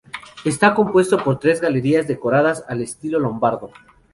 Está 0.45 0.73
compuesto 0.73 1.23
por 1.23 1.37
tres 1.37 1.61
galerías 1.61 2.07
decoradas 2.07 2.65
al 2.67 2.81
estilo 2.81 3.19
lombardo. 3.19 3.71